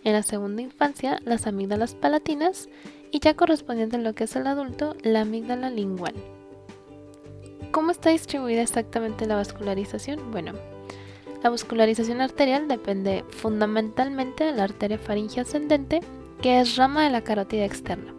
[0.07, 2.69] en la segunda infancia las amígdalas palatinas
[3.11, 6.13] y ya correspondiente a lo que es el adulto, la amígdala lingual.
[7.71, 10.31] ¿Cómo está distribuida exactamente la vascularización?
[10.31, 10.53] Bueno,
[11.43, 15.99] la vascularización arterial depende fundamentalmente de la arteria faringe ascendente,
[16.41, 18.15] que es rama de la carótida externa.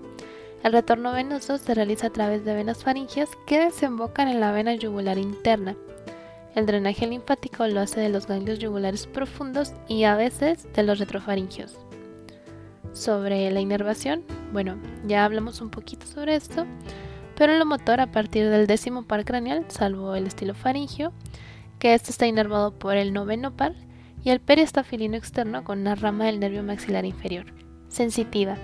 [0.63, 4.75] El retorno venoso se realiza a través de venas faringias que desembocan en la vena
[4.75, 5.75] yugular interna,
[6.59, 10.99] el drenaje linfático lo hace de los ganglios yugulares profundos y a veces de los
[10.99, 11.79] retrofaringios.
[12.93, 16.67] Sobre la inervación, bueno, ya hablamos un poquito sobre esto,
[17.37, 21.13] pero lo motor a partir del décimo par craneal, salvo el estilo faringio,
[21.79, 23.75] que este está inervado por el noveno par,
[24.25, 27.47] y el periestafilino externo con una rama del nervio maxilar inferior.
[27.89, 28.57] Sensitiva.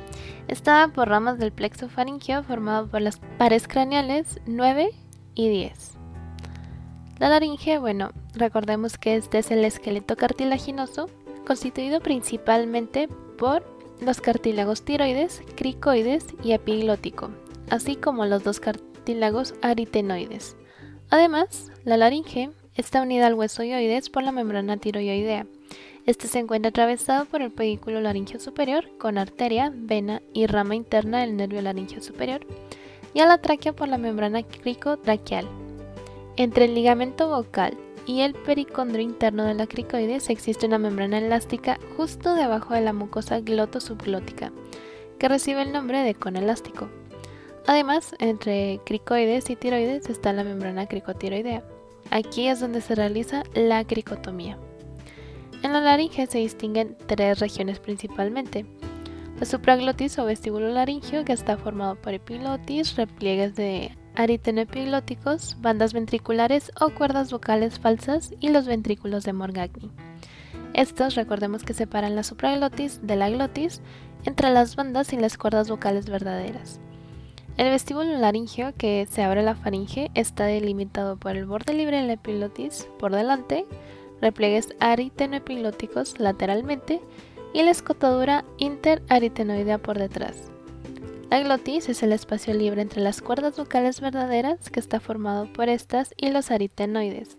[0.48, 4.90] Está por ramas del plexo faringio formado por las pares craneales 9
[5.34, 5.93] y 10.
[7.18, 11.08] La laringe, bueno, recordemos que este es el esqueleto cartilaginoso
[11.46, 13.64] constituido principalmente por
[14.00, 17.30] los cartílagos tiroides, cricoides y epiglótico,
[17.70, 20.56] así como los dos cartílagos aritenoides.
[21.10, 25.46] Además, la laringe está unida al hueso ioides por la membrana tiroidea.
[26.06, 31.20] Este se encuentra atravesado por el pedículo laringio superior con arteria, vena y rama interna
[31.20, 32.46] del nervio laringio superior
[33.14, 35.63] y a la tráquea por la membrana cricotraqueal.
[36.36, 41.78] Entre el ligamento vocal y el pericondrio interno de la cricoides existe una membrana elástica
[41.96, 44.52] justo debajo de la mucosa gloto-subglótica,
[45.18, 46.88] que recibe el nombre de cono elástico.
[47.66, 51.62] Además, entre cricoides y tiroides está la membrana cricotiroidea.
[52.10, 54.58] Aquí es donde se realiza la cricotomía.
[55.62, 58.66] En la laringe se distinguen tres regiones principalmente.
[59.38, 66.72] La supraglotis o vestíbulo laringio, que está formado por epiglotis, repliegues de aritenoepiglóticos, bandas ventriculares
[66.80, 69.90] o cuerdas vocales falsas y los ventrículos de Morgagni.
[70.72, 73.80] Estos recordemos que separan la supraglotis de la glotis
[74.24, 76.80] entre las bandas y las cuerdas vocales verdaderas.
[77.56, 82.06] El vestíbulo laringio que se abre la faringe está delimitado por el borde libre de
[82.08, 83.66] la epiglotis por delante,
[84.20, 87.00] repliegues aritenoepiglóticos lateralmente
[87.52, 90.53] y la escotadura interaritenoidea por detrás.
[91.34, 95.68] La glotis es el espacio libre entre las cuerdas vocales verdaderas que está formado por
[95.68, 97.38] estas y los aritenoides.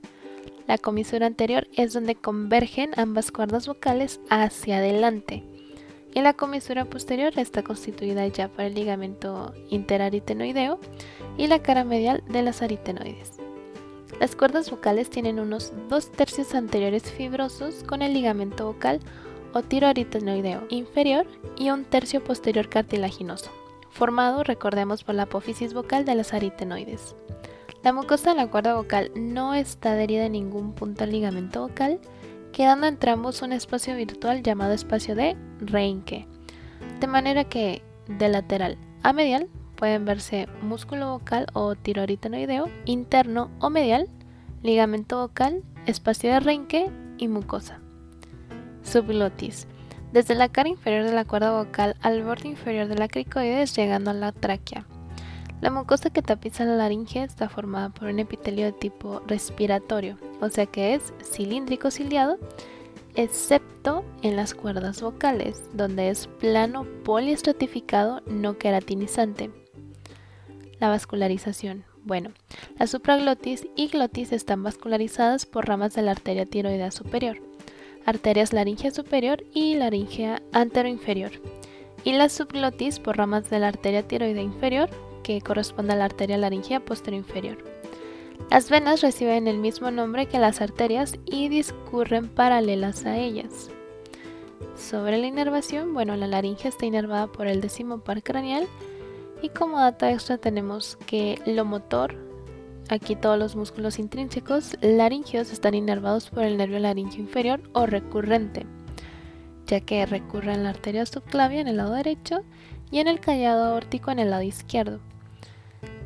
[0.68, 5.46] La comisura anterior es donde convergen ambas cuerdas vocales hacia adelante.
[6.14, 10.78] Y la comisura posterior está constituida ya por el ligamento interaritenoideo
[11.38, 13.32] y la cara medial de los aritenoides.
[14.20, 19.00] Las cuerdas vocales tienen unos dos tercios anteriores fibrosos con el ligamento vocal
[19.54, 21.26] o tiroaritenoideo inferior
[21.58, 23.50] y un tercio posterior cartilaginoso
[23.96, 27.16] formado, recordemos, por la apófisis vocal de los aritenoides.
[27.82, 32.00] La mucosa de la cuerda vocal no está adherida en ningún punto al ligamento vocal,
[32.52, 36.28] quedando entre ambos un espacio virtual llamado espacio de Reinke.
[37.00, 43.70] De manera que de lateral a medial pueden verse músculo vocal o tiroaritenoideo, interno o
[43.70, 44.10] medial,
[44.62, 47.80] ligamento vocal, espacio de renque y mucosa.
[48.84, 49.68] Subglotis.
[50.16, 54.12] Desde la cara inferior de la cuerda vocal al borde inferior de la cricoides llegando
[54.12, 54.86] a la tráquea.
[55.60, 60.48] La mucosa que tapiza la laringe está formada por un epitelio de tipo respiratorio, o
[60.48, 62.38] sea que es cilíndrico ciliado,
[63.16, 69.52] excepto en las cuerdas vocales, donde es plano poliestratificado no queratinizante.
[70.80, 71.84] La vascularización.
[72.06, 72.32] Bueno,
[72.80, 77.36] la supraglotis y glotis están vascularizadas por ramas de la arteria tiroidea superior,
[78.06, 81.32] arterias laringea superior y laringea anteroinferior,
[82.04, 84.90] y la subglotis por ramas de la arteria tiroidea inferior,
[85.24, 87.58] que corresponde a la arteria laringea posterior-inferior.
[88.52, 93.72] Las venas reciben el mismo nombre que las arterias y discurren paralelas a ellas.
[94.78, 98.68] Sobre la inervación, bueno, la laringe está inervada por el décimo par craneal
[99.42, 102.16] y como dato extra tenemos que lo motor,
[102.90, 108.66] aquí todos los músculos intrínsecos laringeos están inervados por el nervio laringeo inferior o recurrente,
[109.68, 112.44] ya que recurre en la arteria subclavia en el lado derecho
[112.92, 115.00] y en el callado aórtico en el lado izquierdo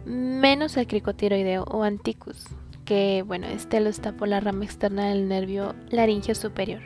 [0.09, 2.45] menos el cricotiroideo o anticus,
[2.85, 6.81] que bueno, este lo está por la rama externa del nervio laringeo superior.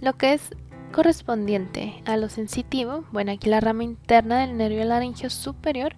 [0.00, 0.50] Lo que es
[0.92, 5.94] correspondiente a lo sensitivo, bueno, aquí la rama interna del nervio laringeo superior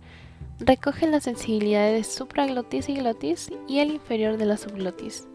[0.60, 5.26] recoge la sensibilidad de supraglotis y glotis y el inferior de la subglotis.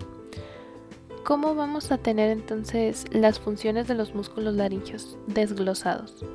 [1.24, 6.26] ¿Cómo vamos a tener entonces las funciones de los músculos laringeos desglosados?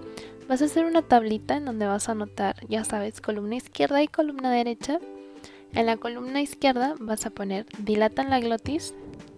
[0.48, 4.08] Vas a hacer una tablita en donde vas a anotar, ya sabes, columna izquierda y
[4.08, 4.98] columna derecha.
[5.74, 8.94] En la columna izquierda vas a poner dilatan la glotis,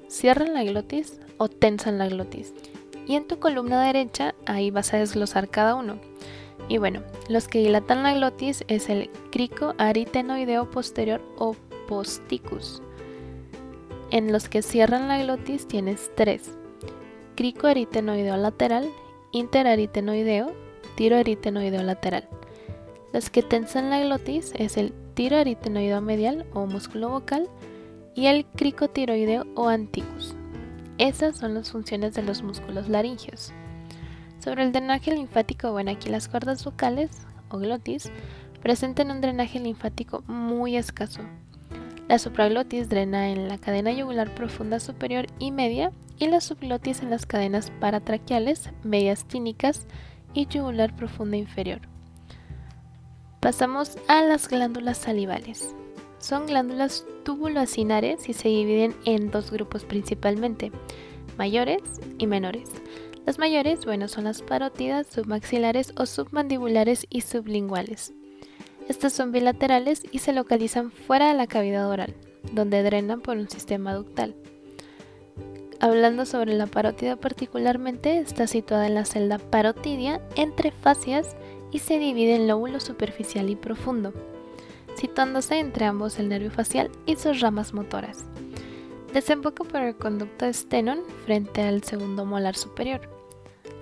[0.06, 2.54] cierran la glotis o tensan la glotis.
[3.08, 5.98] Y en tu columna derecha ahí vas a desglosar cada uno.
[6.70, 11.56] Y bueno, los que dilatan la glotis es el crico aritenoideo posterior o
[11.88, 12.80] posticus.
[14.12, 16.56] En los que cierran la glotis tienes tres.
[17.35, 18.88] Crico aritenoideo lateral,
[19.33, 20.52] interaritenoideo
[20.94, 22.28] tiro aritenoideo lateral.
[23.12, 27.48] Los que tensan la glotis es el tiro aritenoideo medial o músculo vocal
[28.14, 30.37] y el cricotiroideo o anticus.
[30.98, 33.52] Esas son las funciones de los músculos laringeos.
[34.40, 37.11] Sobre el drenaje linfático, bueno, aquí las cuerdas vocales
[37.50, 38.11] o glotis
[38.62, 41.20] presentan un drenaje linfático muy escaso.
[42.09, 47.11] La supraglotis drena en la cadena yugular profunda superior y media y la subglotis en
[47.11, 49.87] las cadenas paratraqueales, medias tínicas
[50.33, 51.81] y yugular profunda inferior.
[53.40, 55.74] Pasamos a las glándulas salivales.
[56.18, 60.72] Son glándulas tubuloacinares y se dividen en dos grupos principalmente,
[61.37, 61.83] mayores
[62.18, 62.70] y menores.
[63.26, 68.12] Las mayores, bueno, son las parótidas, submaxilares o submandibulares y sublinguales.
[68.88, 72.14] Estas son bilaterales y se localizan fuera de la cavidad oral,
[72.52, 74.35] donde drenan por un sistema ductal.
[75.78, 81.37] Hablando sobre la parótida particularmente, está situada en la celda parotidia entre fascias
[81.70, 84.12] y se divide en lóbulo superficial y profundo,
[84.96, 88.24] situándose entre ambos el nervio facial y sus ramas motoras.
[89.12, 93.01] Desemboca por el conducto estenon frente al segundo molar superior.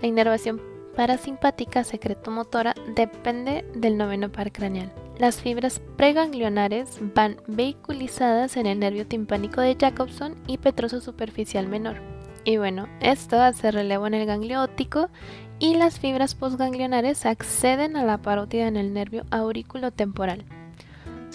[0.00, 0.60] La inervación
[0.96, 4.92] parasimpática secretomotora depende del noveno par craneal.
[5.18, 11.96] Las fibras preganglionares van vehiculizadas en el nervio timpánico de Jacobson y petroso superficial menor.
[12.44, 15.10] Y bueno, esto hace relevo en el ganglio óptico
[15.58, 20.46] y las fibras postganglionares acceden a la parótida en el nervio aurículo temporal.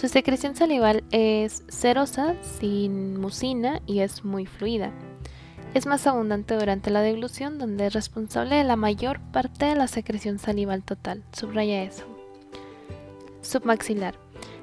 [0.04, 4.92] Su secreción salival es serosa, sin mucina y es muy fluida.
[5.72, 9.86] Es más abundante durante la deglución, donde es responsable de la mayor parte de la
[9.86, 11.24] secreción salival total.
[11.32, 12.04] Subraya eso.
[13.40, 14.14] Submaxilar.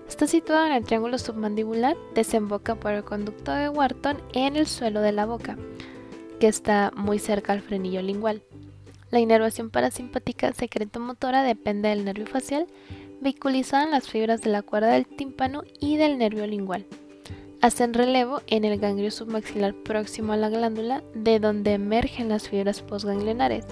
[0.07, 5.01] Está situado en el triángulo submandibular, desemboca por el conducto de Wharton en el suelo
[5.01, 5.57] de la boca,
[6.39, 8.43] que está muy cerca al frenillo lingual.
[9.09, 12.67] La inervación parasimpática secretomotora depende del nervio facial,
[13.21, 16.85] vehiculizada en las fibras de la cuerda del tímpano y del nervio lingual.
[17.61, 22.81] Hacen relevo en el ganglio submaxilar próximo a la glándula, de donde emergen las fibras
[22.81, 23.65] postganglionares.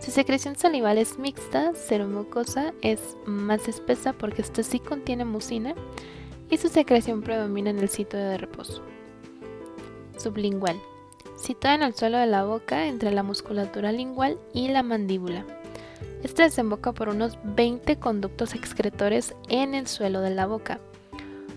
[0.00, 1.72] Su secreción salival es mixta,
[2.06, 5.74] mucosa, es más espesa porque esta sí contiene mucina
[6.50, 8.82] y su secreción predomina en el sitio de reposo.
[10.18, 10.78] Sublingual.
[11.36, 15.46] Situada en el suelo de la boca entre la musculatura lingual y la mandíbula.
[16.22, 20.78] Este desemboca por unos 20 conductos excretores en el suelo de la boca.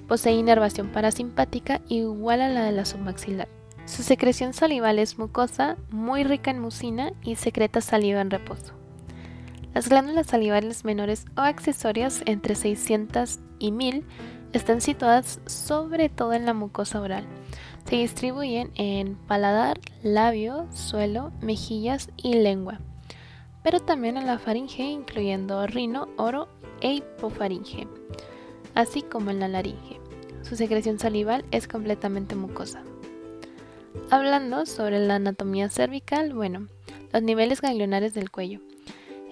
[0.07, 3.47] Posee inervación parasimpática igual a la de la submaxilar.
[3.85, 8.73] Su secreción salival es mucosa, muy rica en mucina y secreta saliva en reposo.
[9.75, 14.03] Las glándulas salivales menores o accesorias entre 600 y 1000
[14.53, 17.25] están situadas sobre todo en la mucosa oral.
[17.87, 22.79] Se distribuyen en paladar, labio, suelo, mejillas y lengua,
[23.65, 26.47] pero también en la faringe incluyendo rino, oro
[26.81, 27.87] e hipofaringe,
[28.75, 29.99] así como en la laringe.
[30.43, 32.83] Su secreción salival es completamente mucosa.
[34.11, 36.67] Hablando sobre la anatomía cervical, bueno,
[37.11, 38.59] los niveles ganglionares del cuello.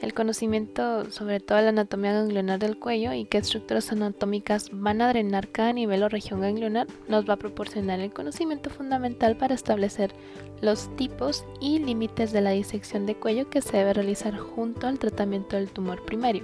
[0.04, 5.08] El conocimiento sobre toda la anatomía ganglionar del cuello y qué estructuras anatómicas van a
[5.08, 10.14] drenar cada nivel o región ganglionar nos va a proporcionar el conocimiento fundamental para establecer
[10.60, 15.00] los tipos y límites de la disección de cuello que se debe realizar junto al
[15.00, 16.44] tratamiento del tumor primario.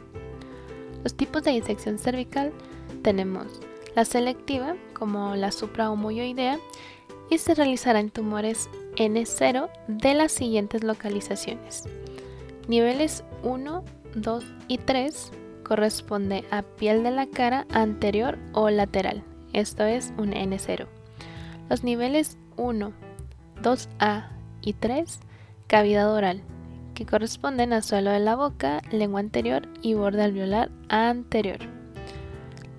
[1.04, 2.54] Los tipos de disección cervical
[3.02, 3.60] tenemos
[3.94, 6.60] la selectiva, como la suprahomoyoidea,
[7.30, 11.84] y se realizará en tumores N0 de las siguientes localizaciones.
[12.70, 15.32] Niveles 1, 2 y 3
[15.64, 20.86] corresponde a piel de la cara anterior o lateral, esto es un N0.
[21.68, 22.94] Los niveles 1,
[23.64, 24.28] 2A
[24.62, 25.20] y 3,
[25.66, 26.44] cavidad oral,
[26.94, 31.58] que corresponden a suelo de la boca, lengua anterior y borde alveolar anterior.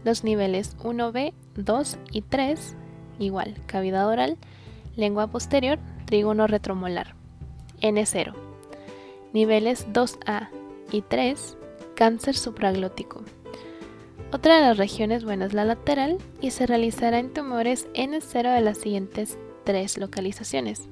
[0.04, 2.76] Los niveles 1B, 2 y 3,
[3.18, 4.38] igual, cavidad oral,
[4.94, 7.16] lengua posterior, trígono retromolar,
[7.80, 8.49] N0.
[9.32, 10.48] Niveles 2A
[10.90, 11.56] y 3,
[11.94, 13.22] cáncer supraglótico.
[14.32, 18.60] Otra de las regiones buenas es la lateral y se realizará en tumores N0 de
[18.60, 20.88] las siguientes tres localizaciones.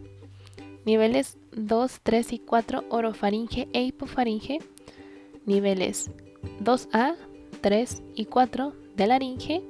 [0.84, 4.59] Niveles 2, 3 y 4 orofaringe e hipofaringe.
[5.45, 6.11] Niveles
[6.62, 7.14] 2A,
[7.61, 9.62] 3 y 4 de laringe.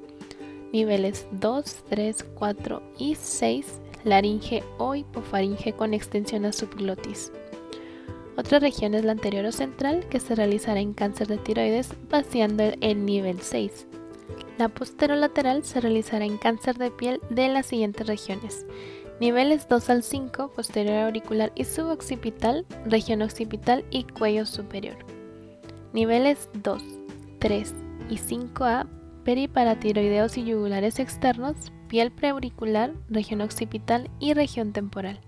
[0.73, 3.67] Niveles 2, 3, 4 y 6
[4.05, 7.33] laringe o hipofaringe con extensión a subglotis.
[8.39, 12.71] Otra región es la anterior o central que se realizará en cáncer de tiroides vaciando
[12.81, 13.89] el nivel 6.
[14.59, 18.65] La posterolateral se realizará en cáncer de piel de las siguientes regiones.
[19.21, 24.99] Niveles 2 al 5, posterior auricular y suboccipital, región occipital y cuello superior.
[25.93, 26.81] Niveles 2,
[27.41, 27.75] 3
[28.09, 28.87] y 5A,
[29.25, 31.57] periparatiroideos y yugulares externos,
[31.89, 35.19] piel preauricular, región occipital y región temporal.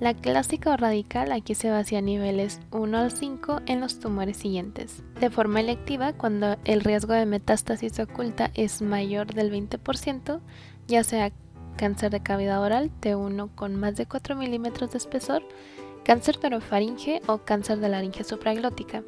[0.00, 4.36] La clásica o radical aquí se vacía a niveles 1 al 5 en los tumores
[4.36, 5.02] siguientes.
[5.18, 10.40] De forma electiva, cuando el riesgo de metástasis oculta es mayor del 20%,
[10.86, 11.32] ya sea
[11.76, 15.42] cáncer de cavidad oral T1 con más de 4 milímetros de espesor,
[16.04, 19.02] cáncer orofaringe o cáncer de laringe supraglótica.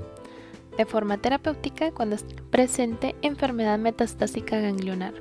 [0.76, 5.14] De forma terapéutica cuando es presente enfermedad metastásica ganglionar,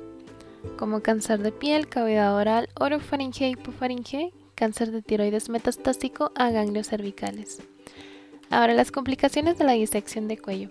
[0.76, 7.62] como cáncer de piel, cavidad oral, orofaringe hipofaringe, cáncer de tiroides metastásico a ganglios cervicales.
[8.50, 10.68] Ahora, las complicaciones de la disección de cuello.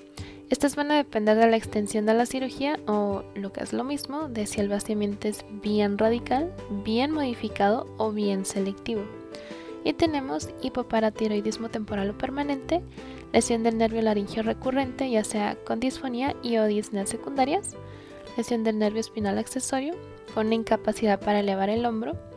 [0.51, 3.83] Estas van a depender de la extensión de la cirugía o, lo que es lo
[3.83, 9.01] mismo, de si el vaciamiento es bien radical, bien modificado o bien selectivo.
[9.83, 12.83] Y tenemos hipoparatiroidismo temporal o permanente,
[13.33, 17.75] lesión del nervio laringio recurrente, ya sea con disfonía y o disneas secundarias,
[18.37, 19.95] lesión del nervio espinal accesorio,
[20.35, 22.28] con incapacidad para elevar el hombro,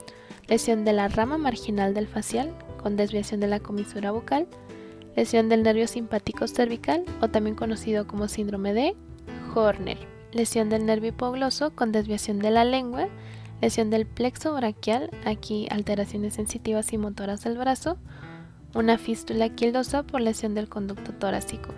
[0.46, 4.46] lesión de la rama marginal del facial con desviación de la comisura bucal,
[5.16, 8.96] lesión del nervio simpático cervical o también conocido como síndrome de
[9.54, 9.98] Horner,
[10.32, 13.08] lesión del nervio hipogloso con desviación de la lengua,
[13.60, 17.98] lesión del plexo braquial, aquí alteraciones sensitivas y motoras del brazo,
[18.74, 21.74] una fístula quildosa por lesión del conducto torácico.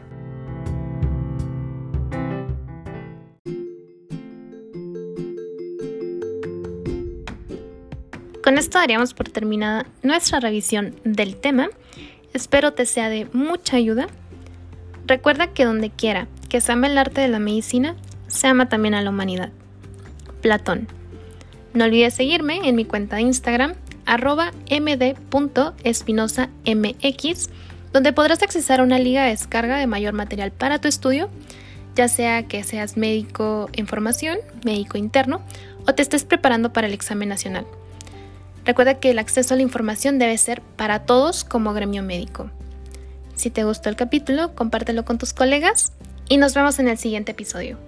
[8.44, 11.70] Con esto daríamos por terminada nuestra revisión del tema.
[12.34, 14.06] Espero te sea de mucha ayuda.
[15.06, 18.92] Recuerda que donde quiera que se ama el arte de la medicina, se ama también
[18.92, 19.50] a la humanidad.
[20.42, 20.88] Platón.
[21.72, 27.50] No olvides seguirme en mi cuenta de Instagram, arroba md.espinosamx,
[27.94, 31.30] donde podrás accesar a una liga de descarga de mayor material para tu estudio,
[31.96, 34.36] ya sea que seas médico en formación,
[34.66, 35.40] médico interno,
[35.86, 37.64] o te estés preparando para el examen nacional.
[38.64, 42.50] Recuerda que el acceso a la información debe ser para todos como gremio médico.
[43.34, 45.92] Si te gustó el capítulo, compártelo con tus colegas
[46.28, 47.78] y nos vemos en el siguiente episodio.